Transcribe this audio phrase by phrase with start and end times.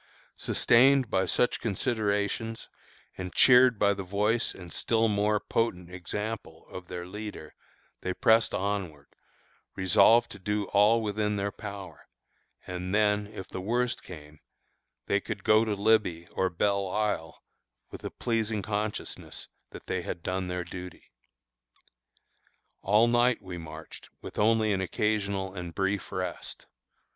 [0.37, 2.69] Sustained by such considerations,
[3.19, 7.53] and cheered by the voice and still more potent example of their leader,
[8.01, 9.09] they pressed onward,
[9.75, 12.07] resolved to do all within their power,
[12.65, 14.39] and then, if the worst came,
[15.05, 17.43] they could go to "Libby" or "Belle Isle,"
[17.91, 21.11] with the pleasing consciousness that they had done their duty.
[22.81, 26.65] All night we marched with only an occasional and brief rest.